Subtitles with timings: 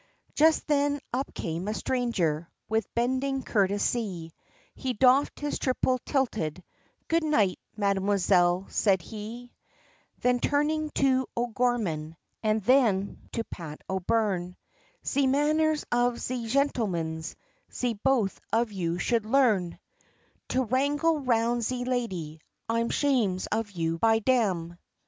[0.33, 4.31] Just then up came a stranger, with bending courtesy,
[4.73, 6.63] He doffed his triple tilted,
[7.07, 9.53] "Good night, mam'selle," said he,
[10.19, 14.57] Then turning to O'Gorman, and then, to Pat O'Byrne,
[15.05, 17.35] "Ze manners of ze shentlemans,
[17.71, 19.77] ze both of you should learn;
[20.47, 24.79] To wrangle round ze lady, I'm shames of you, by dam!